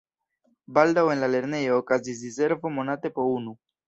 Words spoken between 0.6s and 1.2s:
Baldaŭ en